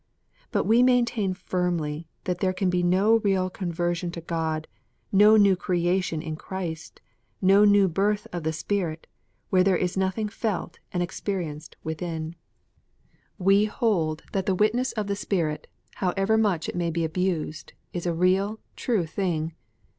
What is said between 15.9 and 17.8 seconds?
however much it may be abused,